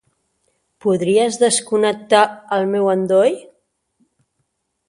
Podries 0.85 1.37
desconnectar 1.43 2.23
el 2.57 2.67
meu 2.75 2.91
endoll? 2.97 3.39